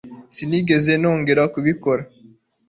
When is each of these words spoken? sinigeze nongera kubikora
sinigeze 0.35 0.91
nongera 1.01 1.43
kubikora 1.53 2.03